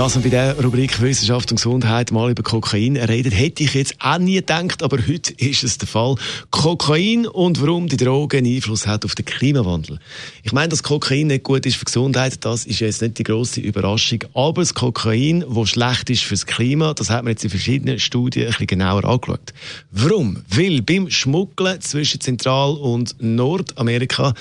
[0.00, 3.96] Dass wir bei der Rubrik Wissenschaft und Gesundheit mal über Kokain reden, hätte ich jetzt
[3.98, 6.14] auch nie gedacht, aber heute ist es der Fall.
[6.50, 9.98] Kokain und warum die Droge einen Einfluss hat auf den Klimawandel.
[10.42, 13.60] Ich meine, dass Kokain nicht gut ist für Gesundheit, das ist jetzt nicht die große
[13.60, 14.20] Überraschung.
[14.32, 18.44] Aber das Kokain, das schlecht ist fürs Klima, das hat man jetzt in verschiedenen Studien
[18.44, 19.52] ein bisschen genauer angeschaut.
[19.90, 20.38] Warum?
[20.48, 24.32] Weil beim Schmuggeln zwischen Zentral- und Nordamerika,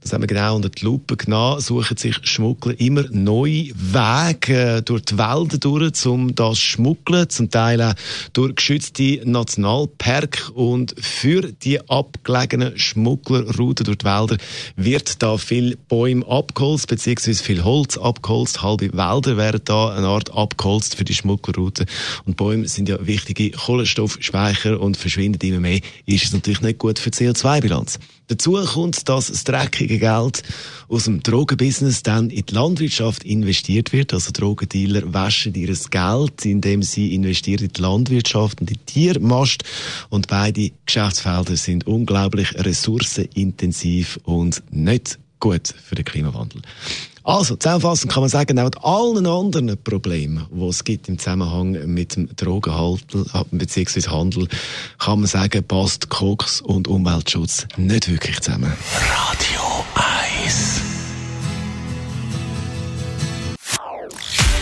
[0.00, 5.07] das haben wir genau unter die Lupe genommen, suchen sich Schmuggler immer neue Wege durch
[5.10, 7.94] die Wälder durch, um das schmuggeln, zum Teil auch
[8.32, 14.36] durch geschützte Nationalpark und für die abgelegenen Schmugglerrouten durch die Wälder
[14.76, 18.62] wird da viel Bäume abgeholzt, beziehungsweise viel Holz abgeholzt.
[18.62, 21.86] Halbe Wälder werden da eine Art abgeholzt für die Schmugglerroute.
[22.24, 26.98] Und Bäume sind ja wichtige Kohlenstoffspeicher und verschwinden immer mehr, ist es natürlich nicht gut
[26.98, 27.98] für die CO2-Bilanz.
[28.28, 30.42] Dazu kommt, dass das dreckige Geld
[30.88, 34.12] aus dem Drogenbusiness dann in die Landwirtschaft investiert wird.
[34.12, 39.64] Also Drogendealer waschen ihr Geld, indem sie investieren in die Landwirtschaft und die Tiermast.
[40.08, 46.62] Und beide Geschäftsfelder sind unglaublich ressourcenintensiv und nicht gut für den Klimawandel.
[47.28, 52.16] Also, zusammenfassend kann man sagen, auch allen anderen Problemen, die es gibt im Zusammenhang mit
[52.16, 54.08] dem Drogenhandel bzw.
[54.08, 54.48] Handel,
[54.98, 58.72] kann man sagen, passt Koks und Umweltschutz nicht wirklich zusammen.
[59.10, 59.84] Radio
[60.42, 60.87] 1.